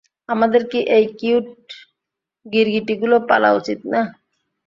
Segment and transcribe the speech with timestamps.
[0.29, 1.49] আমাদের কি এই কিউট
[2.45, 4.01] গিরগিটিগুলো পালা উচিত না?